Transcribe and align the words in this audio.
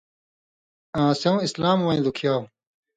آں 1.01 1.11
سېوں 1.19 1.37
اسلاموَیں 1.45 2.03
لُکھیاؤ؛ 2.05 2.43